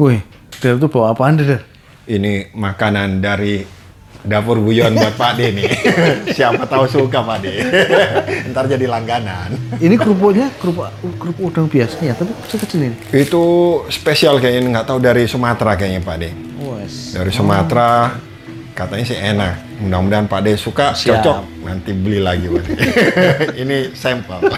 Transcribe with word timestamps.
Wih, 0.00 0.24
Der 0.64 0.80
tuh 0.80 0.88
bawa 0.88 1.12
apaan 1.12 1.36
Der? 1.36 1.60
Ini 2.08 2.56
makanan 2.56 3.20
dari 3.20 3.60
dapur 4.24 4.56
buyon 4.56 4.96
buat 4.96 5.12
Pak 5.12 5.36
De 5.36 5.52
nih. 5.52 5.68
Siapa 6.40 6.64
tahu 6.64 6.88
suka 6.88 7.20
Pak 7.20 7.44
De. 7.44 7.52
Ntar 8.48 8.64
jadi 8.64 8.88
langganan. 8.88 9.52
Ini 9.76 10.00
kerupuknya 10.00 10.48
kerupuk 10.56 10.88
kerupuk 11.20 11.52
udang 11.52 11.68
biasa 11.68 12.00
ya, 12.00 12.16
tapi 12.16 12.32
kecil-kecil 12.48 12.80
ini. 12.80 12.96
Itu 13.12 13.44
spesial 13.92 14.40
kayaknya 14.40 14.80
nggak 14.80 14.86
tahu 14.88 15.04
dari 15.04 15.28
Sumatera 15.28 15.76
kayaknya 15.76 16.00
Pak 16.00 16.16
De. 16.16 16.30
Wes. 16.64 17.12
Dari 17.12 17.28
Sumatera 17.28 18.16
katanya 18.72 19.04
sih 19.04 19.20
enak. 19.20 19.84
Mudah-mudahan 19.84 20.24
Pak 20.32 20.40
De 20.48 20.56
suka, 20.56 20.96
Siap. 20.96 21.20
cocok. 21.20 21.38
Nanti 21.60 21.92
beli 21.92 22.24
lagi 22.24 22.48
Pak 22.48 22.62
De. 22.64 22.72
Ini 23.68 23.92
sampel. 23.92 24.48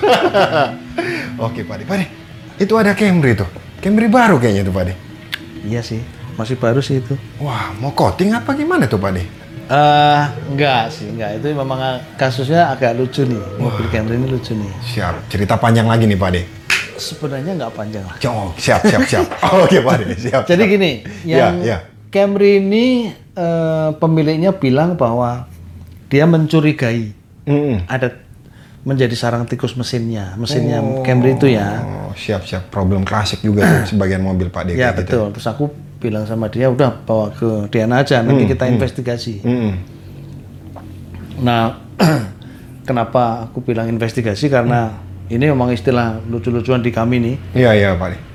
Oke 1.43 1.67
Pak 1.67 1.77
De. 1.79 1.85
Pak 1.87 1.97
De, 1.99 2.07
itu 2.63 2.75
ada 2.79 2.95
Camry 2.95 3.35
tuh. 3.35 3.51
Camry 3.83 4.07
baru 4.07 4.39
kayaknya 4.39 4.71
tuh 4.71 4.75
Pak 4.79 4.87
De. 4.87 4.95
Iya 5.63 5.81
sih, 5.81 6.03
masih 6.35 6.57
baru 6.57 6.79
sih 6.79 6.99
itu. 6.99 7.15
Wah, 7.39 7.71
mau 7.79 7.91
coating 7.91 8.35
apa 8.35 8.51
gimana 8.53 8.85
tuh 8.85 8.99
Pak 8.99 9.11
De? 9.13 9.23
Eh, 9.63 10.23
enggak 10.51 10.91
sih, 10.91 11.07
enggak. 11.07 11.39
Itu 11.39 11.55
memang 11.55 11.79
kasusnya 12.15 12.69
agak 12.69 12.93
lucu 12.93 13.23
nih. 13.23 13.41
Mobil 13.57 13.87
Camry 13.89 14.19
ini 14.19 14.27
lucu 14.27 14.53
nih. 14.53 14.73
Siap. 14.85 15.31
Cerita 15.31 15.55
panjang 15.57 15.87
lagi 15.87 16.05
nih 16.05 16.19
Pak 16.19 16.31
De. 16.31 16.43
Sebenarnya 16.93 17.57
nggak 17.57 17.73
panjang 17.73 18.05
lah. 18.05 18.15
Oh, 18.29 18.51
siap, 18.55 18.85
siap, 18.85 19.03
siap. 19.07 19.27
Oke 19.65 19.81
Pak 19.81 19.95
De, 20.03 20.15
siap. 20.15 20.43
Jadi 20.45 20.63
siap. 20.63 20.73
gini, 20.73 20.91
Ya, 21.25 21.39
yang 21.49 21.55
ya. 21.63 21.79
Camry 22.11 22.61
ini 22.61 23.09
eh, 23.33 23.89
pemiliknya 23.97 24.53
bilang 24.53 24.99
bahwa 24.99 25.49
dia 26.13 26.29
mencurigai 26.29 27.17
Mm-mm. 27.49 27.89
ada 27.89 28.13
menjadi 28.83 29.15
sarang 29.15 29.47
tikus 29.47 29.79
mesinnya, 29.79 30.35
mesinnya 30.35 30.83
Camry 31.07 31.39
itu 31.39 31.47
ya. 31.47 31.87
Oh, 31.87 32.11
siap, 32.19 32.43
siap. 32.43 32.67
Problem 32.75 33.07
klasik 33.07 33.39
juga 33.39 33.63
tuh 33.63 33.87
sebagian 33.95 34.23
mobil 34.23 34.51
Pak 34.51 34.63
De. 34.67 34.71
Ya 34.75 34.91
kayak 34.91 35.07
gitu. 35.07 35.23
betul. 35.23 35.27
Terus 35.39 35.47
aku 35.47 35.65
bilang 36.03 36.27
sama 36.27 36.51
dia, 36.51 36.67
udah 36.67 36.91
bawa 37.07 37.31
ke 37.31 37.71
DNA 37.71 37.97
aja, 38.03 38.27
nanti 38.27 38.43
kita 38.51 38.67
investigasi. 38.67 39.47
Mm-mm. 39.47 39.73
Nah, 41.47 41.79
kenapa 42.89 43.47
aku 43.47 43.63
bilang 43.63 43.87
investigasi? 43.87 44.51
Karena 44.51 44.99
ini 45.31 45.47
memang 45.47 45.71
istilah 45.71 46.19
lucu-lucuan 46.27 46.83
di 46.83 46.91
kami 46.91 47.23
nih. 47.23 47.37
Iya, 47.55 47.71
iya 47.79 47.91
Pak. 47.95 48.33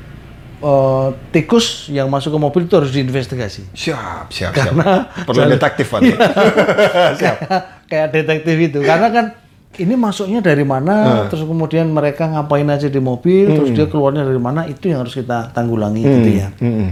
Eh, 0.58 1.08
tikus 1.30 1.86
yang 1.94 2.10
masuk 2.10 2.34
ke 2.34 2.40
mobil 2.42 2.62
itu 2.66 2.74
harus 2.74 2.90
diinvestigasi. 2.90 3.78
Siap, 3.78 4.34
siap, 4.34 4.58
Karena 4.58 5.06
siap. 5.06 5.28
Perlu 5.30 5.44
detektif 5.54 5.86
Pak 5.86 6.00
De. 6.02 6.14
siap. 7.22 7.38
Kayak 7.86 8.08
detektif 8.16 8.56
itu. 8.58 8.80
Karena 8.82 9.08
kan 9.14 9.26
ini 9.76 9.94
masuknya 10.00 10.40
dari 10.40 10.64
mana, 10.64 11.28
terus 11.28 11.44
kemudian 11.44 11.92
mereka 11.92 12.26
ngapain 12.26 12.66
aja 12.72 12.88
di 12.88 12.98
mobil, 13.04 13.52
terus 13.52 13.70
dia 13.76 13.86
keluarnya 13.92 14.24
dari 14.24 14.40
mana, 14.40 14.64
itu 14.66 14.90
yang 14.90 15.04
harus 15.04 15.14
kita 15.14 15.52
tanggulangi 15.52 16.02
gitu 16.02 16.30
ya. 16.34 16.50
Mm-mm. 16.64 16.92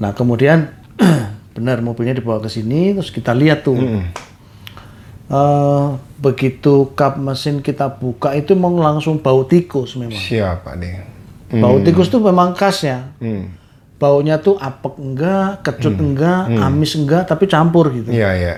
Nah 0.00 0.10
kemudian 0.16 0.72
benar 1.56 1.84
mobilnya 1.84 2.16
dibawa 2.16 2.40
ke 2.42 2.50
sini, 2.50 2.96
terus 2.96 3.12
kita 3.12 3.36
lihat 3.36 3.62
tuh. 3.62 3.76
Eh, 5.30 5.86
begitu 6.18 6.90
kap 6.98 7.14
mesin 7.14 7.62
kita 7.62 7.86
buka 7.86 8.34
itu 8.34 8.58
mau 8.58 8.74
langsung 8.74 9.22
bau 9.22 9.46
tikus 9.46 9.94
memang. 9.94 10.18
Siap 10.18 10.66
Pak 10.66 10.74
De. 10.82 10.90
Bau 11.54 11.78
tikus 11.86 12.10
tuh 12.10 12.18
memang 12.18 12.50
khas 12.50 12.82
ya. 12.82 13.14
Hmm. 13.22 13.54
Baunya 13.94 14.42
tuh 14.42 14.58
apek 14.58 14.98
enggak, 14.98 15.62
kecut 15.62 15.94
enggak, 16.02 16.50
amis 16.50 16.98
enggak, 16.98 17.30
tapi 17.30 17.46
campur 17.46 17.94
gitu. 17.94 18.10
Iya, 18.10 18.30
iya. 18.34 18.54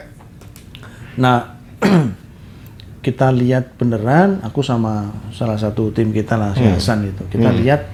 Nah, 1.21 1.61
kita 3.03 3.35
lihat 3.35 3.75
beneran, 3.75 4.39
aku 4.47 4.63
sama 4.63 5.11
salah 5.35 5.59
satu 5.59 5.91
tim 5.91 6.15
kita 6.15 6.39
lah, 6.39 6.55
si 6.55 6.63
Hasan 6.63 7.11
itu. 7.11 7.27
Kita 7.27 7.51
lihat 7.51 7.91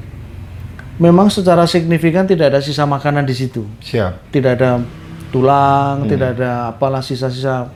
memang 1.01 1.33
secara 1.33 1.65
signifikan 1.65 2.29
tidak 2.29 2.53
ada 2.53 2.61
sisa 2.61 2.85
makanan 2.85 3.25
di 3.25 3.33
situ. 3.33 3.65
Siap. 3.81 4.29
Tidak 4.29 4.53
ada 4.53 4.85
tulang, 5.33 6.05
tidak 6.05 6.37
ada 6.37 6.77
apalah 6.77 7.01
sisa-sisa 7.01 7.73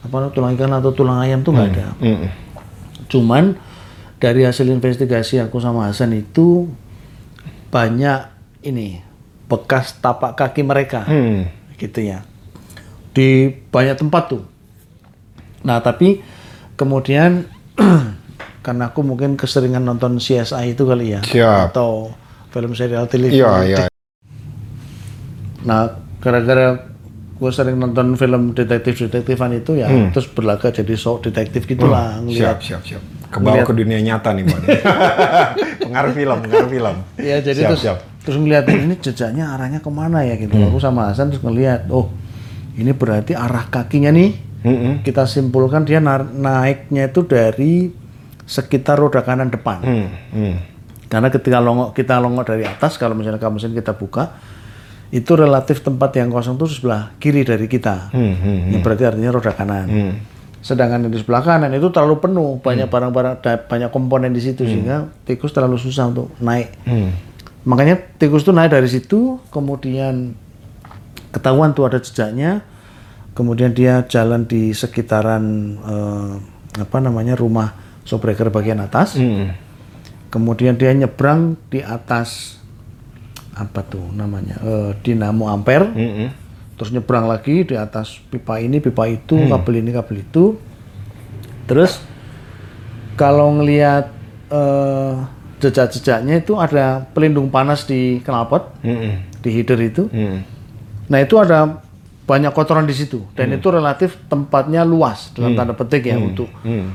apa 0.00 0.16
tulang 0.32 0.56
ikan 0.56 0.72
atau 0.72 0.96
tulang 0.96 1.20
ayam 1.20 1.44
tuh 1.44 1.52
nggak 1.52 1.68
ada. 1.76 1.86
Mm-mm. 2.00 2.30
Cuman 3.12 3.60
dari 4.16 4.48
hasil 4.48 4.64
investigasi 4.64 5.36
aku 5.40 5.60
sama 5.60 5.92
Hasan 5.92 6.16
itu 6.16 6.68
banyak 7.68 8.20
ini 8.64 9.04
bekas 9.48 9.96
tapak 10.00 10.36
kaki 10.36 10.62
mereka 10.62 11.04
Hmm. 11.04 11.48
gitu 11.76 12.00
ya 12.04 12.22
di 13.10 13.50
banyak 13.50 13.98
tempat 13.98 14.30
tuh. 14.30 14.44
Nah 15.66 15.82
tapi 15.82 16.22
kemudian 16.80 17.44
karena 18.64 18.88
aku 18.88 19.04
mungkin 19.04 19.36
keseringan 19.36 19.84
nonton 19.84 20.16
CSI 20.16 20.72
itu 20.72 20.88
kali 20.88 21.12
ya 21.12 21.20
Siap. 21.20 21.76
atau 21.76 22.16
film 22.48 22.72
serial 22.72 23.04
televisi. 23.04 23.44
Iya, 23.44 23.52
iya. 23.68 23.78
Nah 25.68 25.92
gara-gara 26.20 26.88
gue 27.40 27.50
sering 27.52 27.80
nonton 27.80 28.16
film 28.20 28.52
detektif-detektifan 28.52 29.64
itu 29.64 29.80
ya 29.80 29.88
terus 30.12 30.28
berlaga 30.28 30.68
jadi 30.68 30.92
sok 30.92 31.32
detektif 31.32 31.64
gitulah 31.64 32.20
ngeliat 32.20 32.60
Siap, 32.60 32.60
siap, 32.60 32.82
siap. 32.84 33.02
Kebawa 33.32 33.62
ke 33.64 33.72
dunia 33.72 33.96
nyata 34.02 34.34
nih 34.36 34.44
Pak 34.44 34.58
De. 34.60 34.68
pengaruh 35.86 36.12
film, 36.12 36.36
pengaruh 36.44 36.68
film. 36.68 36.96
Ya 37.16 37.36
jadi 37.40 37.60
Siap, 37.64 37.70
terus 37.72 37.80
siap. 37.86 37.98
terus 38.26 38.36
ngeliat 38.42 38.66
ini 38.68 38.94
jejaknya 38.98 39.54
arahnya 39.56 39.80
ke 39.80 39.88
mana 39.88 40.20
ya 40.26 40.34
gitu. 40.36 40.52
Aku 40.52 40.82
sama 40.82 41.08
Hasan 41.08 41.30
terus 41.32 41.40
ngeliat, 41.40 41.86
oh 41.88 42.10
ini 42.74 42.90
berarti 42.92 43.32
arah 43.38 43.70
kakinya 43.70 44.10
nih. 44.12 44.49
Mm-mm. 44.60 45.00
Kita 45.00 45.24
simpulkan 45.24 45.82
dia 45.82 45.98
na- 45.98 46.20
naiknya 46.20 47.08
itu 47.08 47.24
dari 47.24 47.88
sekitar 48.44 48.98
roda 48.98 49.22
kanan 49.22 49.48
depan. 49.48 49.78
Hmm, 49.80 50.08
hmm. 50.34 50.54
Karena 51.06 51.30
ketika 51.30 51.58
longok 51.58 51.94
kita 51.94 52.18
longok 52.18 52.44
dari 52.44 52.64
atas, 52.66 52.98
kalau 52.98 53.14
misalnya 53.14 53.38
kap 53.38 53.50
mesin 53.50 53.72
kita 53.72 53.94
buka, 53.94 54.36
itu 55.10 55.32
relatif 55.34 55.82
tempat 55.82 56.14
yang 56.14 56.30
kosong 56.30 56.54
itu 56.54 56.66
sebelah 56.70 57.14
kiri 57.18 57.42
dari 57.42 57.66
kita. 57.66 58.10
Hmm, 58.12 58.34
hmm, 58.36 58.58
Ini 58.70 58.76
berarti 58.78 59.04
artinya 59.06 59.30
roda 59.32 59.50
kanan. 59.50 59.86
hmm. 59.88 60.12
Sedangkan 60.60 61.08
yang 61.08 61.12
di 61.14 61.18
sebelah 61.18 61.40
kanan 61.40 61.72
itu 61.72 61.88
terlalu 61.88 62.20
penuh, 62.20 62.60
banyak 62.60 62.84
barang-barang, 62.86 63.34
da- 63.40 63.64
banyak 63.64 63.88
komponen 63.88 64.30
di 64.30 64.44
situ 64.44 64.68
sehingga 64.68 65.08
tikus 65.24 65.50
terlalu 65.50 65.80
susah 65.80 66.12
untuk 66.12 66.28
naik. 66.36 66.76
Hmm. 66.84 67.16
Makanya 67.64 67.96
tikus 68.20 68.44
itu 68.44 68.52
naik 68.52 68.70
dari 68.70 68.86
situ, 68.86 69.40
kemudian 69.48 70.36
ketahuan 71.30 71.72
tuh 71.72 71.88
ada 71.88 71.96
jejaknya, 71.96 72.60
kemudian 73.32 73.72
dia 73.72 74.02
jalan 74.06 74.44
di 74.44 74.70
sekitaran 74.70 75.44
eh, 75.80 76.32
apa 76.80 76.98
namanya 76.98 77.34
rumah 77.34 77.72
showbreaker 78.04 78.50
bagian 78.50 78.80
atas, 78.80 79.14
Hmm. 79.18 79.54
kemudian 80.30 80.74
dia 80.74 80.90
nyebrang 80.90 81.58
di 81.68 81.82
atas 81.82 82.58
apa 83.54 83.82
tuh 83.82 84.08
namanya 84.14 84.56
eh, 84.62 84.90
dinamo 85.02 85.50
ampere, 85.50 85.86
Hmm. 85.90 86.28
terus 86.78 86.90
nyebrang 86.90 87.26
lagi 87.26 87.62
di 87.62 87.76
atas 87.76 88.18
pipa 88.30 88.56
ini, 88.58 88.80
pipa 88.80 89.04
itu, 89.06 89.36
kabel 89.46 89.84
ini, 89.84 89.90
kabel 89.92 90.22
itu, 90.22 90.56
terus 91.66 92.00
kalau 93.14 93.52
ngelihat 93.52 94.10
eh, 94.50 95.14
jejak-jejaknya 95.60 96.40
itu 96.40 96.56
ada 96.56 97.04
pelindung 97.12 97.52
panas 97.52 97.84
di 97.84 98.18
knalpot, 98.24 98.80
Hmm. 98.80 99.22
di 99.38 99.48
header 99.52 99.78
itu. 99.78 100.08
Hmm. 100.08 100.40
Nah 101.06 101.18
itu 101.20 101.36
ada 101.36 101.84
banyak 102.30 102.54
kotoran 102.54 102.86
di 102.86 102.94
situ. 102.94 103.26
Dan 103.34 103.58
itu 103.58 103.66
relatif 103.74 104.14
tempatnya 104.30 104.86
luas 104.86 105.34
dalam 105.34 105.58
tanda 105.58 105.74
petik 105.74 106.06
ya 106.06 106.14
untuk 106.14 106.46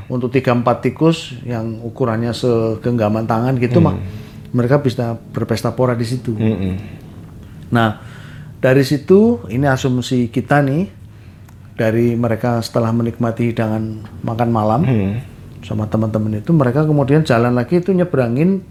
untuk 0.08 0.32
tiga 0.32 0.56
empat 0.56 0.88
tikus 0.88 1.36
yang 1.44 1.84
ukurannya 1.84 2.32
segenggaman 2.32 3.28
tangan 3.28 3.60
gitu 3.60 3.84
mah 3.84 4.00
mereka 4.56 4.80
bisa 4.80 5.20
berpesta 5.36 5.76
pora 5.76 5.92
di 5.92 6.08
situ. 6.08 6.32
Hmm. 6.32 6.80
Nah 7.76 8.00
dari 8.64 8.88
situ 8.88 9.44
ini 9.52 9.68
asumsi 9.68 10.32
kita 10.32 10.64
nih 10.64 10.88
dari 11.76 12.16
mereka 12.16 12.64
setelah 12.64 12.96
menikmati 12.96 13.52
hidangan 13.52 14.08
makan 14.24 14.50
malam 14.56 14.82
sama 15.60 15.92
teman-teman 15.92 16.40
itu 16.40 16.56
mereka 16.56 16.88
kemudian 16.88 17.28
jalan 17.28 17.52
lagi 17.52 17.84
itu 17.84 17.92
nyebrangin 17.92 18.64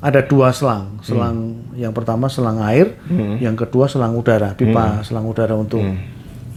ada 0.00 0.20
dua 0.22 0.48
selang. 0.50 0.98
Selang 1.00 1.36
yang 1.74 1.92
pertama 1.92 2.26
selang 2.26 2.60
air 2.62 2.96
yang 3.36 3.54
kedua 3.54 3.84
selang 3.84 4.12
udara 4.14 4.52
pipa 4.54 4.72
selang 5.02 5.24
udara 5.24 5.52
untuk 5.54 5.80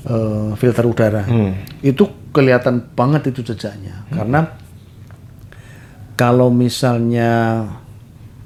eh, 0.03 0.49
filter 0.55 0.83
udara. 0.83 1.23
Itu 1.79 2.03
kelihatan 2.31 2.91
banget 2.93 3.29
itu 3.29 3.43
jejaknya. 3.45 4.07
Karena 4.09 4.47
kalau 6.13 6.47
misalnya 6.47 7.63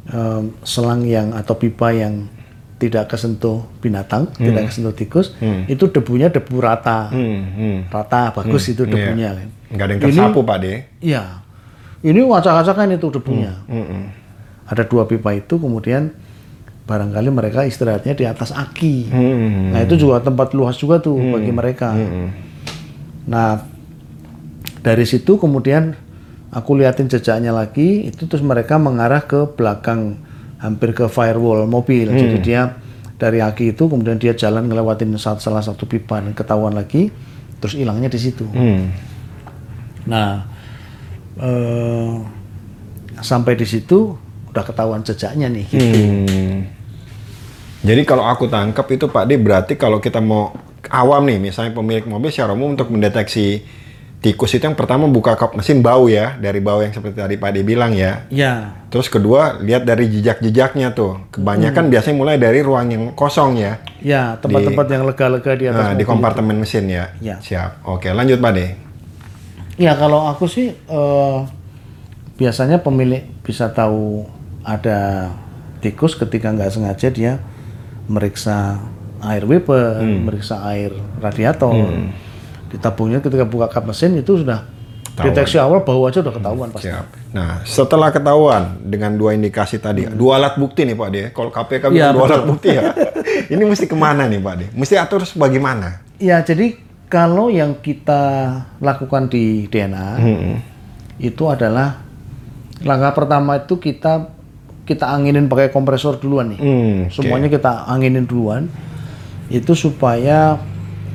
em, 0.07 0.55
selang 0.63 1.03
yang 1.03 1.31
atau 1.31 1.55
pipa 1.55 1.91
yang 1.91 2.31
tidak 2.77 3.09
kesentuh 3.09 3.65
binatang, 3.77 4.29
tidak 4.37 4.69
kesentuh 4.69 4.93
tikus, 4.93 5.33
itu 5.65 5.89
debunya 5.89 6.29
debu 6.29 6.61
rata, 6.61 7.09
Hmm. 7.09 7.41
Hmm. 7.49 7.77
rata 7.89 8.29
bagus 8.31 8.69
itu 8.69 8.85
debunya. 8.85 9.33
Kan. 9.33 9.49
Nggak 9.67 9.83
ada 9.83 9.91
yang 9.91 10.01
tersapu 10.03 10.39
Pak 10.45 10.57
De. 10.61 10.73
Iya, 11.01 11.23
ini 12.01 12.21
wacak-wacakan 12.21 12.93
itu 12.93 13.07
debunya. 13.09 13.53
Hmm. 13.65 14.13
Ada 14.67 14.83
dua 14.83 15.07
pipa 15.07 15.31
itu, 15.31 15.55
kemudian 15.55 16.11
barangkali 16.87 17.29
mereka 17.31 17.67
istirahatnya 17.67 18.15
di 18.15 18.23
atas 18.23 18.55
aki. 18.55 19.11
Hmm. 19.11 19.75
Nah 19.75 19.83
itu 19.83 19.99
juga 19.99 20.23
tempat 20.23 20.55
luas 20.55 20.79
juga 20.79 21.03
tuh 21.03 21.19
bagi 21.19 21.51
mereka. 21.51 21.91
Nah 23.27 23.59
dari 24.79 25.03
situ 25.03 25.35
kemudian 25.35 25.91
aku 26.47 26.79
liatin 26.79 27.11
jejaknya 27.11 27.51
lagi, 27.51 28.07
itu 28.07 28.23
terus 28.23 28.39
mereka 28.39 28.79
mengarah 28.79 29.19
ke 29.27 29.51
belakang 29.51 30.15
hampir 30.63 30.95
ke 30.95 31.11
firewall 31.11 31.67
mobil. 31.67 32.07
Jadi 32.07 32.39
dia 32.39 32.79
dari 33.19 33.43
aki 33.43 33.75
itu 33.75 33.91
kemudian 33.91 34.15
dia 34.15 34.31
jalan 34.31 34.71
ngelewatin 34.71 35.11
saat 35.19 35.43
salah 35.43 35.59
satu 35.59 35.83
pipa 35.83 36.23
dan 36.23 36.31
ketahuan 36.31 36.71
lagi, 36.71 37.11
terus 37.59 37.75
hilangnya 37.75 38.07
di 38.07 38.19
situ. 38.19 38.47
Hmm. 38.47 38.95
Nah, 40.07 40.47
eh, 41.35 42.15
sampai 43.19 43.59
di 43.59 43.67
situ 43.67 44.15
udah 44.57 44.65
ketahuan 44.65 45.05
jejaknya 45.05 45.47
nih. 45.53 45.65
Hmm. 45.69 46.65
Jadi 47.85 48.01
kalau 48.09 48.25
aku 48.25 48.49
tangkap 48.49 48.89
itu 48.89 49.05
Pak 49.05 49.29
D 49.29 49.37
berarti 49.37 49.77
kalau 49.77 50.01
kita 50.01 50.17
mau 50.17 50.49
awam 50.89 51.21
nih, 51.29 51.37
misalnya 51.37 51.77
pemilik 51.77 52.09
mobil 52.09 52.33
secara 52.33 52.57
umum 52.57 52.73
untuk 52.73 52.89
mendeteksi 52.89 53.61
tikus 54.17 54.49
itu 54.57 54.65
yang 54.65 54.73
pertama 54.73 55.05
buka 55.05 55.37
kap 55.37 55.53
mesin 55.53 55.85
bau 55.85 56.09
ya, 56.09 56.33
dari 56.41 56.57
bau 56.57 56.81
yang 56.81 56.89
seperti 56.89 57.21
tadi 57.21 57.37
Pak 57.37 57.53
D 57.53 57.61
bilang 57.61 57.93
ya. 57.93 58.25
Ya, 58.33 58.73
Terus 58.89 59.13
kedua 59.13 59.61
lihat 59.61 59.85
dari 59.85 60.09
jejak-jejaknya 60.09 60.97
tuh. 60.97 61.29
Kebanyakan 61.29 61.93
biasanya 61.93 62.15
mulai 62.17 62.35
dari 62.41 62.65
ruang 62.65 62.87
yang 62.89 63.03
kosong 63.13 63.61
ya. 63.61 63.77
ya 64.01 64.41
tempat-tempat 64.41 64.85
yang 64.89 65.03
lega-lega 65.05 65.51
di 65.53 65.65
atas 65.69 65.79
Nah, 65.79 65.93
di 65.93 66.03
kompartemen 66.07 66.57
mesin 66.57 66.89
ya. 66.89 67.13
Ya. 67.21 67.37
Siap. 67.37 67.85
Oke, 67.85 68.09
lanjut 68.09 68.41
Pak 68.41 68.51
D. 68.57 68.59
Ya 69.77 69.93
kalau 69.93 70.25
aku 70.25 70.49
sih 70.49 70.73
eh, 70.73 71.37
biasanya 72.41 72.81
pemilik 72.81 73.21
bisa 73.45 73.69
tahu 73.69 74.25
ada 74.67 75.31
tikus 75.79 76.13
ketika 76.13 76.51
nggak 76.51 76.67
sengaja 76.69 77.07
dia 77.07 77.33
meriksa 78.05 78.83
air 79.23 79.43
wiper, 79.43 80.03
meriksa 80.03 80.59
air 80.67 80.91
radiator. 81.17 81.87
Ditabungnya 82.67 83.23
ketika 83.23 83.47
buka 83.47 83.71
kap 83.71 83.87
mesin 83.87 84.19
itu 84.19 84.43
sudah 84.43 84.67
deteksi 85.17 85.57
awal 85.57 85.81
bau 85.81 86.05
aja 86.05 86.21
udah 86.21 86.29
ketahuan 86.29 86.69
pasti. 86.69 86.91
Siap. 86.91 87.05
Nah, 87.33 87.63
setelah 87.65 88.13
ketahuan 88.13 88.77
dengan 88.83 89.17
dua 89.17 89.33
indikasi 89.33 89.81
tadi, 89.81 90.05
dua 90.05 90.37
alat 90.37 90.59
bukti 90.59 90.85
nih 90.85 90.93
Pak 90.93 91.09
D. 91.09 91.15
Kalau 91.33 91.49
KPK 91.49 91.89
Iya, 91.89 92.13
dua 92.13 92.23
alat 92.29 92.43
bukti 92.45 92.69
ya. 92.75 92.93
Ini 93.53 93.63
mesti 93.65 93.89
ke 93.89 93.97
mana 93.97 94.29
nih 94.29 94.37
Pak 94.37 94.53
D? 94.53 94.61
Mesti 94.77 94.93
atur 94.93 95.25
bagaimana? 95.33 96.05
Ya 96.21 96.43
jadi 96.43 96.77
kalau 97.07 97.47
yang 97.47 97.79
kita 97.79 98.21
lakukan 98.77 99.31
di 99.31 99.65
DNA 99.71 100.07
Hmm. 100.19 100.55
itu 101.17 101.43
adalah 101.49 102.03
langkah 102.85 103.15
pertama 103.15 103.57
itu 103.57 103.79
kita 103.81 104.36
kita 104.87 105.03
anginin 105.05 105.45
pakai 105.45 105.67
kompresor 105.67 106.15
duluan 106.15 106.55
nih. 106.55 106.59
Hmm, 106.59 106.97
oke. 107.05 107.13
Semuanya 107.13 107.51
kita 107.51 107.85
anginin 107.85 108.23
duluan. 108.23 108.71
Itu 109.47 109.75
supaya 109.75 110.55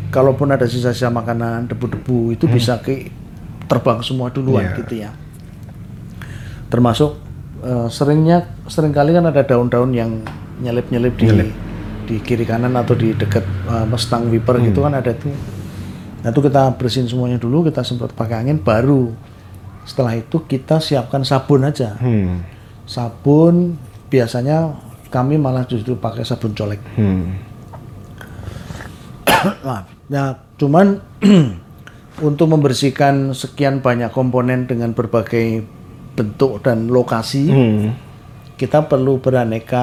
kalaupun 0.08 0.52
ada 0.52 0.68
sisa-sisa 0.68 1.08
makanan, 1.08 1.66
debu-debu 1.66 2.30
itu 2.30 2.44
bisa 2.46 2.76
ke 2.78 3.08
terbang 3.64 4.04
semua 4.04 4.28
duluan 4.28 4.62
Iya. 4.62 4.76
gitu 4.76 4.94
ya. 5.00 5.10
Termasuk 6.68 7.16
eh, 7.62 7.88
seringnya 7.88 8.38
sering 8.66 8.92
kali 8.92 9.12
kan 9.12 9.24
ada 9.24 9.40
daun-daun 9.40 9.92
yang 9.92 10.20
nyelip-nyelip 10.60 11.14
di 11.14 11.26
di 12.02 12.16
kiri 12.18 12.42
kanan 12.42 12.74
atau 12.74 12.92
di 12.92 13.12
dekat 13.12 13.44
eh, 13.44 13.96
stang 13.96 14.28
wiper 14.28 14.60
gitu 14.60 14.82
kan 14.82 14.92
ada 14.92 15.12
tuh. 15.12 15.32
Nah 16.22 16.28
itu 16.28 16.40
kita 16.40 16.76
bersihin 16.76 17.08
semuanya 17.08 17.34
dulu, 17.36 17.66
kita 17.66 17.82
semprot 17.82 18.12
pakai 18.12 18.46
angin, 18.46 18.58
baru 18.58 19.10
setelah 19.82 20.14
itu 20.14 20.38
kita 20.40 20.78
siapkan 20.78 21.26
sabun 21.26 21.66
aja 21.66 21.98
Hmm. 21.98 22.46
Sabun 22.84 23.76
biasanya 24.08 24.76
kami 25.08 25.36
malah 25.36 25.64
justru 25.64 25.94
pakai 25.94 26.24
sabun 26.24 26.52
colek. 26.52 26.80
Hmm. 26.96 27.36
Nah, 29.66 29.82
ya, 30.06 30.24
cuman 30.54 31.02
untuk 32.28 32.46
membersihkan 32.46 33.34
sekian 33.34 33.82
banyak 33.82 34.12
komponen 34.14 34.70
dengan 34.70 34.94
berbagai 34.94 35.66
bentuk 36.14 36.62
dan 36.62 36.86
lokasi, 36.86 37.48
Hmm. 37.48 37.96
kita 38.54 38.86
perlu 38.86 39.18
beraneka 39.18 39.82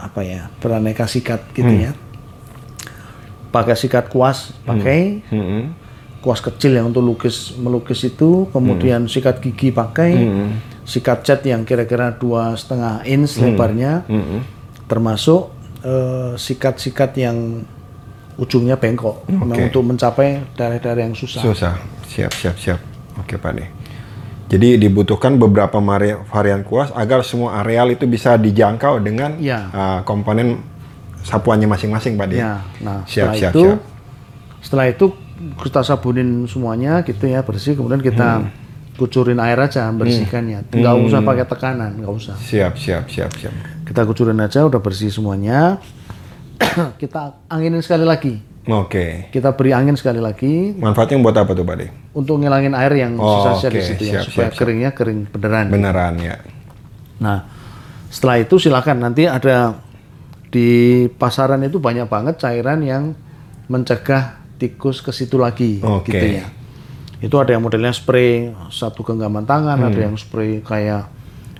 apa 0.00 0.24
ya, 0.24 0.48
beraneka 0.62 1.04
sikat 1.04 1.44
gitu 1.52 1.68
ya. 1.68 1.92
Pakai 3.50 3.76
sikat 3.76 4.08
kuas, 4.08 4.54
pakai 4.64 5.20
Hmm. 5.28 5.74
kuas 6.18 6.40
kecil 6.40 6.78
yang 6.78 6.88
untuk 6.88 7.04
lukis 7.04 7.52
melukis 7.60 8.00
itu, 8.02 8.48
kemudian 8.50 9.04
sikat 9.04 9.44
gigi 9.44 9.68
pakai, 9.68 10.12
sikat 10.84 11.20
cat 11.20 11.40
yang 11.42 11.64
kira-kira 11.64 12.12
dua 12.12 12.54
setengah 12.54 13.02
inch 13.04 13.36
lebarnya, 13.36 14.04
Hmm. 14.06 14.44
termasuk 14.84 15.50
eh, 15.80 16.32
sikat-sikat 16.34 17.12
yang 17.18 17.60
ujungnya 18.34 18.74
bengkok, 18.74 19.28
memang 19.28 19.68
untuk 19.68 19.84
mencapai 19.84 20.40
daerah-daerah 20.52 21.04
yang 21.04 21.14
susah. 21.14 21.40
Susah. 21.40 21.74
Siap, 22.08 22.32
siap, 22.32 22.56
siap. 22.56 22.80
Oke 23.14 23.36
Pak 23.36 23.52
D. 23.52 23.60
Jadi 24.44 24.76
dibutuhkan 24.76 25.36
beberapa 25.36 25.76
varian 26.24 26.60
kuas 26.62 26.88
agar 26.92 27.20
semua 27.20 27.60
areal 27.60 27.88
itu 27.90 28.04
bisa 28.04 28.36
dijangkau 28.36 29.00
dengan 29.00 29.36
Iya. 29.36 29.60
uh, 29.70 30.00
komponen 30.04 30.60
sapuannya 31.20 31.64
masing-masing 31.66 32.16
Pak. 32.16 32.26
Ya, 32.30 32.60
nah 32.80 33.00
Siap, 33.04 33.32
setelah 33.32 33.36
siap, 33.36 33.52
itu, 33.52 33.62
siap. 33.64 33.80
setelah 34.60 34.86
itu 34.88 35.04
kita 35.60 35.80
sabunin 35.82 36.44
semuanya 36.44 37.00
gitu 37.02 37.24
ya 37.24 37.40
bersih, 37.40 37.74
kemudian 37.74 38.00
kita 38.00 38.40
Hmm. 38.40 38.48
Kucurin 38.94 39.42
air 39.42 39.58
aja 39.58 39.90
bersihkannya, 39.90 40.70
nggak 40.70 40.96
usah 41.02 41.20
pakai 41.22 41.44
tekanan, 41.50 41.98
nggak 41.98 42.12
usah. 42.14 42.36
Siap, 42.38 42.78
siap, 42.78 43.10
siap, 43.10 43.30
siap. 43.34 43.54
Kita 43.82 44.06
kucurin 44.06 44.38
aja, 44.38 44.62
udah 44.62 44.78
bersih 44.78 45.10
semuanya. 45.10 45.82
kita 47.02 47.50
anginin 47.50 47.82
sekali 47.82 48.06
lagi, 48.06 48.38
Oke. 48.70 49.28
kita 49.34 49.52
beri 49.58 49.74
angin 49.74 49.98
sekali 49.98 50.22
lagi 50.22 50.72
Manfaatnya 50.78 51.18
buat 51.20 51.36
apa 51.36 51.52
tuh 51.52 51.66
Pak 51.66 51.76
untuk 52.14 52.38
ngilangin 52.40 52.72
air 52.72 52.94
yang 52.94 53.18
Oh, 53.18 53.42
sisa-sisa 53.42 53.68
di 53.68 53.78
oke. 53.82 53.86
situ 53.90 54.02
ya, 54.08 54.22
Siap, 54.22 54.24
supaya 54.30 54.48
siap, 54.48 54.58
keringnya 54.62 54.90
kering 54.94 55.20
beneran. 55.28 55.66
Beneran 55.68 56.14
ya. 56.22 56.36
Nah, 57.18 57.44
setelah 58.08 58.38
itu 58.40 58.56
silakan 58.62 59.02
nanti 59.02 59.26
ada 59.26 59.82
di 60.54 61.04
pasaran 61.10 61.58
itu 61.66 61.82
banyak 61.82 62.06
banget 62.06 62.38
cairan 62.38 62.80
yang 62.86 63.18
mencegah 63.66 64.38
tikus 64.56 65.02
ke 65.02 65.10
situ 65.10 65.34
lagi 65.34 65.82
Oke. 65.82 66.14
gitu 66.14 66.26
ya. 66.38 66.46
Itu 67.24 67.40
ada 67.40 67.50
yang 67.50 67.64
modelnya 67.64 67.90
spray 67.90 68.52
satu 68.68 69.00
genggaman 69.00 69.44
tangan, 69.44 69.80
Hmm. 69.80 69.88
ada 69.88 70.00
yang 70.00 70.14
spray 70.14 70.60
kayak 70.60 71.08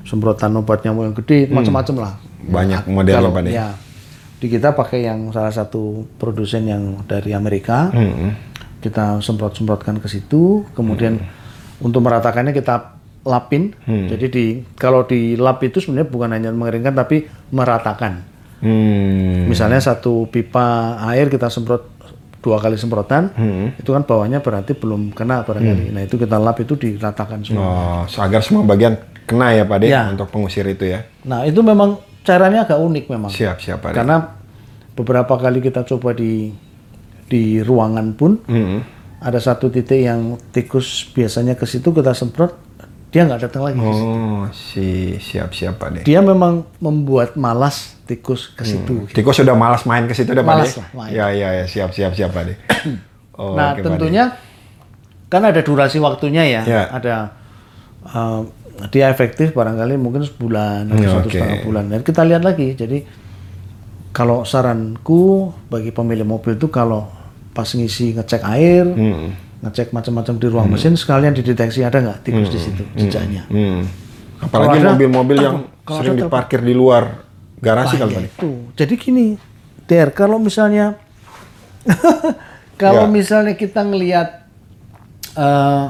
semprotan 0.05 0.53
obat 0.55 0.85
nyamuk 0.85 1.09
yang 1.09 1.17
gede, 1.17 1.49
macam-macam 1.49 1.95
lah. 1.97 2.13
Banyak 2.45 2.83
Ya, 2.85 2.93
modelnya 2.93 3.21
kalau- 3.21 3.33
Pak. 3.33 3.43
Ya. 3.49 3.69
Di 4.37 4.47
kita 4.47 4.77
pakai 4.77 5.09
yang 5.09 5.33
salah 5.33 5.49
satu 5.49 6.05
produsen 6.21 6.69
yang 6.69 7.01
dari 7.09 7.33
Amerika. 7.33 7.89
Hmm. 7.89 8.37
Kita 8.79 9.25
semprot-semprotkan 9.25 9.97
ke 9.97 10.09
situ, 10.13 10.69
kemudian 10.77 11.17
untuk 11.81 12.05
meratakannya 12.05 12.53
kita 12.53 13.01
lapin. 13.25 13.73
Hmm. 13.89 14.05
Jadi 14.13 14.27
di 14.29 14.45
kalau 14.77 15.09
di 15.09 15.41
lap 15.41 15.65
itu 15.65 15.81
sebenarnya 15.81 16.13
bukan 16.13 16.31
hanya 16.37 16.53
mengeringkan 16.53 16.93
tapi 16.93 17.25
meratakan. 17.49 18.21
Hmm. 18.61 19.49
Misalnya 19.49 19.81
satu 19.81 20.29
pipa 20.29 21.01
air 21.09 21.33
kita 21.33 21.49
semprot 21.49 21.94
dua 22.45 22.61
kali 22.61 22.77
semprotan, 22.77 23.33
Hmm. 23.33 23.73
itu 23.73 23.89
kan 23.89 24.05
bawahnya 24.05 24.39
berarti 24.39 24.77
belum 24.77 25.11
kena 25.11 25.41
barangkali. 25.43 25.89
Nah 25.91 26.05
itu 26.05 26.15
kita 26.15 26.37
lap 26.37 26.61
itu 26.61 26.77
diratakan 26.77 27.41
semua. 27.41 28.05
Oh, 28.05 28.21
agar 28.21 28.45
semua 28.45 28.61
bagian 28.63 28.95
kena 29.25 29.51
ya 29.51 29.65
Pak 29.65 29.79
D 29.81 29.85
Ya. 29.89 30.13
untuk 30.13 30.29
pengusir 30.29 30.69
itu 30.69 30.85
ya. 30.85 31.09
Nah 31.25 31.43
itu 31.43 31.59
memang 31.59 31.97
caranya 32.21 32.63
agak 32.63 32.77
unik 32.77 33.05
memang. 33.09 33.33
Siap, 33.33 33.57
siap 33.59 33.81
Pak 33.81 33.91
D. 33.91 33.95
Karena 33.97 34.17
beberapa 34.93 35.35
kali 35.35 35.59
kita 35.59 35.83
coba 35.83 36.13
di 36.13 36.53
di 37.25 37.59
ruangan 37.59 38.13
pun 38.13 38.37
Hmm. 38.45 38.85
ada 39.19 39.41
satu 39.41 39.67
titik 39.67 39.97
yang 39.99 40.37
tikus 40.53 41.09
biasanya 41.11 41.57
ke 41.57 41.65
situ 41.65 41.89
kita 41.89 42.13
semprot 42.13 42.53
dia 43.15 43.23
nggak 43.23 43.47
datang 43.47 43.63
lagi. 43.63 43.79
Oh, 43.79 44.51
si 44.51 45.15
siap 45.23 45.55
siap 45.55 45.79
Pak. 45.79 46.03
Dia 46.03 46.19
memang 46.19 46.67
membuat 46.83 47.39
malas 47.39 47.95
tikus 48.03 48.51
ke 48.51 48.67
situ. 48.67 49.07
Tikus 49.07 49.39
sudah 49.39 49.55
malas 49.55 49.87
main 49.87 50.03
ke 50.05 50.19
situ 50.19 50.35
udah 50.35 50.43
Pak. 50.43 50.51
Malas 50.51 50.73
lah 50.75 50.89
main. 50.93 51.11
Ya 51.15 51.31
ya 51.31 51.63
ya 51.63 51.65
siap 51.65 51.95
siap 51.95 52.35
Pak. 52.35 52.45
Oh, 53.35 53.59
nah 53.59 53.75
tentunya 53.75 54.31
kan 55.27 55.43
ada 55.43 55.59
durasi 55.59 55.99
waktunya 55.99 56.47
ya. 56.47 56.63
Ya. 56.63 56.83
Ada 56.87 57.15
uh, 58.07 58.47
dia 58.91 59.11
efektif 59.11 59.51
barangkali 59.51 59.99
mungkin 59.99 60.23
sebulan 60.23 60.87
atau 60.87 61.03
Ya, 61.03 61.11
satu 61.11 61.27
oke. 61.27 61.35
setengah 61.35 61.59
bulan. 61.67 61.85
Dan 61.91 62.01
kita 62.03 62.23
lihat 62.23 62.47
lagi. 62.47 62.79
Jadi 62.79 63.03
kalau 64.11 64.47
saranku 64.47 65.51
bagi 65.67 65.91
pemilik 65.91 66.23
mobil 66.23 66.55
itu 66.55 66.71
kalau 66.71 67.11
pas 67.51 67.67
ngisi 67.67 68.15
ngecek 68.15 68.43
air, 68.45 68.87
Hmm. 68.87 69.35
Ngecek 69.65 69.91
macam-macam 69.91 70.35
di 70.37 70.47
ruang 70.47 70.69
mesin 70.69 70.93
sekalian 70.93 71.33
dideteksi 71.33 71.81
ada 71.81 71.99
nggak 71.99 72.19
tikus 72.23 72.49
di 72.49 72.61
situ 72.61 72.85
jejaknya. 72.95 73.49
Hmm. 73.49 73.89
Apalagi 74.39 74.77
Kalau 74.77 74.85
ada- 74.85 74.93
mobil-mobil 74.93 75.37
yang 75.39 75.57
kalau 75.83 75.99
sering 75.99 76.15
ada 76.15 76.23
diparkir 76.23 76.61
di 76.61 76.75
luar 76.75 77.25
garasi 77.59 77.97
D. 77.97 78.05
Itu. 78.29 78.51
Jadi 78.77 78.95
gini, 78.95 79.27
Der, 79.85 80.13
kalau 80.13 80.37
misalnya 80.37 81.01
kalau 82.77 83.09
Ya. 83.09 83.11
misalnya 83.11 83.55
kita 83.55 83.81
ngelihat 83.81 84.45
eh 85.35 85.87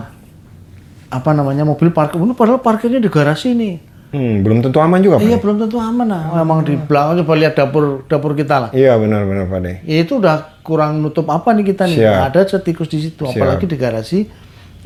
apa 1.10 1.30
namanya 1.30 1.62
mobil 1.62 1.90
parkir, 1.90 2.18
padahal 2.32 2.58
parkirnya 2.58 2.98
di 2.98 3.06
garasi 3.06 3.54
nih. 3.54 3.74
Hmm, 4.14 4.46
belum 4.46 4.62
tentu 4.62 4.78
aman 4.78 5.02
juga 5.02 5.18
Pak 5.18 5.26
Iya 5.26 5.36
belum 5.42 5.56
tentu 5.58 5.76
aman 5.82 6.06
lah. 6.06 6.22
Memang 6.38 6.62
di 6.62 6.78
belakang 6.78 7.18
coba 7.26 7.34
lihat 7.34 7.58
dapur 7.58 8.06
dapur 8.06 8.32
kita 8.32 8.56
lah. 8.62 8.70
Iya 8.70 8.94
benar 8.94 9.26
benar 9.26 9.50
Pak 9.50 9.58
D. 9.58 9.66
Ya 9.82 10.06
itu 10.06 10.22
udah 10.22 10.62
kurang 10.62 11.02
nutup 11.02 11.26
apa 11.26 11.50
nih 11.50 11.66
kita 11.66 11.90
nih? 11.90 11.98
Siap. 11.98 12.30
Ada 12.30 12.62
tikus 12.62 12.86
di 12.86 13.02
situ, 13.02 13.26
apalagi 13.26 13.66
di 13.66 13.74
garasi 13.74 14.30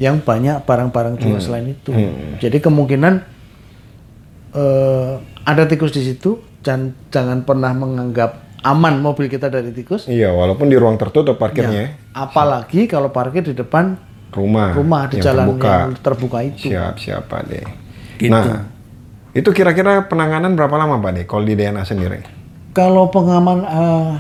yang 0.01 0.19
banyak 0.19 0.65
barang-barang 0.65 1.15
Hmm. 1.15 1.23
juga 1.23 1.39
selain 1.39 1.69
itu. 1.69 1.93
Jadi 2.41 2.57
kemungkinan 2.57 3.15
eh, 4.49 5.13
ada 5.45 5.63
tikus 5.65 5.93
di 5.93 6.03
situ, 6.03 6.41
dan 6.61 6.97
jangan 7.09 7.45
pernah 7.45 7.73
menganggap 7.73 8.31
aman 8.61 8.99
mobil 8.99 9.29
kita 9.29 9.49
dari 9.49 9.71
tikus. 9.71 10.09
Iya, 10.09 10.33
walaupun 10.33 10.67
di 10.67 10.77
ruang 10.77 10.97
tertutup 10.97 11.37
parkirnya. 11.37 11.95
Apalagi 12.11 12.85
kalau 12.85 13.09
parkir 13.09 13.45
di 13.45 13.55
depan 13.55 13.95
Rumah, 14.29 14.77
rumah 14.77 15.09
di 15.09 15.17
yang 15.21 15.25
jalan 15.25 15.47
terbuka. 15.49 15.73
yang 15.73 15.93
terbuka 15.99 16.39
itu. 16.45 16.67
Siap, 16.69 16.95
siap 17.01 17.23
Pak 17.29 17.43
De. 17.45 17.61
Gitu. 18.19 18.29
Nah, 18.29 18.69
itu 19.39 19.55
kira-kira 19.55 20.11
penanganan 20.11 20.59
berapa 20.59 20.75
lama 20.75 20.99
Pak 20.99 21.13
De 21.15 21.23
kalau 21.23 21.47
di 21.47 21.55
DNA 21.55 21.87
sendiri? 21.87 22.19
Kalau 22.75 23.07
pengaman 23.07 23.63
eh, 23.63 24.11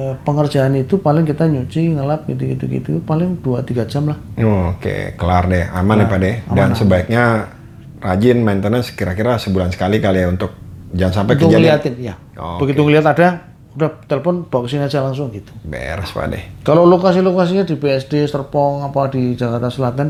eh, 0.00 0.14
pengerjaan 0.24 0.72
itu 0.80 0.96
paling 0.96 1.28
kita 1.28 1.44
nyuci, 1.44 1.92
ngelap 1.92 2.24
gitu-gitu 2.24 2.64
gitu 2.72 3.04
paling 3.04 3.36
2-3 3.44 3.84
jam 3.84 4.08
lah. 4.08 4.18
Oh, 4.40 4.72
Oke, 4.72 5.12
kelar 5.20 5.44
deh, 5.52 5.68
aman 5.68 6.00
ya 6.00 6.06
Pak 6.08 6.20
De. 6.24 6.32
Dan 6.56 6.72
sebaiknya 6.72 7.52
rajin 8.00 8.40
maintenance 8.40 8.96
kira-kira 8.96 9.36
sebulan 9.36 9.70
sekali 9.76 10.00
kali 10.00 10.24
ya 10.24 10.28
untuk 10.32 10.56
jangan 10.96 11.22
sampai 11.22 11.36
Untuk 11.36 11.52
kejadian 11.52 11.60
ngeliatin 11.68 11.94
ya. 12.00 12.14
Oke. 12.40 12.58
Begitu 12.64 12.80
ngeliat 12.80 13.06
ada 13.12 13.28
udah 13.72 13.90
telepon 14.04 14.44
bawa 14.48 14.68
sini 14.68 14.84
aja 14.84 15.00
langsung 15.00 15.32
gitu. 15.32 15.52
beres 15.64 16.12
Pak 16.12 16.28
De. 16.32 16.40
Kalau 16.64 16.88
lokasi-lokasinya 16.88 17.64
di 17.68 17.76
BSD, 17.76 18.24
Serpong, 18.28 18.84
apa 18.84 19.08
di 19.12 19.32
Jakarta 19.36 19.68
Selatan, 19.72 20.08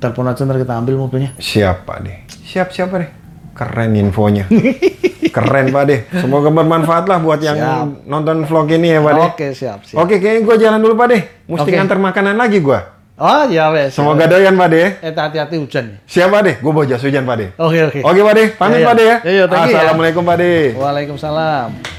telepon 0.00 0.28
aja 0.28 0.44
ntar 0.44 0.60
kita 0.60 0.76
ambil 0.76 0.96
mobilnya. 0.96 1.32
Siap 1.40 1.88
Pak 1.88 1.98
De. 2.04 2.12
Siap 2.48 2.68
siap 2.72 2.88
Pak 2.92 2.98
De. 3.00 3.17
Keren 3.58 3.90
infonya. 3.98 4.46
Keren 5.34 5.74
Pak 5.74 5.84
De. 5.84 5.96
Semoga 6.14 6.48
bermanfaat 6.48 7.10
lah 7.10 7.18
buat 7.18 7.42
yang 7.42 7.58
nonton 8.06 8.46
vlog 8.46 8.70
ini 8.70 8.94
ya 8.94 9.02
Pak 9.02 9.12
De. 9.12 9.22
Oke, 9.34 9.46
siap, 9.50 9.82
siap. 9.82 9.98
Oke, 9.98 10.22
kayaknya 10.22 10.46
gue 10.46 10.56
jalan 10.62 10.78
dulu 10.78 10.94
Pak 10.94 11.08
De. 11.10 11.18
Mesti 11.50 11.66
Oke. 11.66 11.74
nganter 11.74 11.98
makanan 11.98 12.38
lagi 12.38 12.62
gue. 12.62 12.80
Oh, 13.18 13.42
ya 13.50 13.74
wes. 13.74 13.98
Semoga 13.98 14.30
doyan 14.30 14.54
Pak 14.54 14.68
De. 14.70 14.82
Eh, 15.02 15.10
hati-hati 15.10 15.58
hujan 15.58 15.90
nih. 15.90 15.98
Siap 16.06 16.30
Pak 16.30 16.40
De. 16.46 16.52
Gue 16.62 16.70
bawa 16.70 16.86
jas 16.86 17.02
hujan 17.02 17.26
Pak 17.26 17.36
De. 17.36 17.46
Oke, 17.58 17.78
oke. 17.90 18.00
Oke 18.06 18.20
Pak 18.22 18.34
De. 18.38 18.44
Pamit 18.54 18.78
Iya, 18.78 18.86
Pak 18.86 18.94
De 18.94 19.02
ya. 19.02 19.16
iya, 19.26 19.42
you 19.42 19.50
ya. 19.50 19.58
Assalamualaikum 19.66 20.22
Pak 20.22 20.36
De. 20.38 20.52
Waalaikumsalam. 20.78 21.97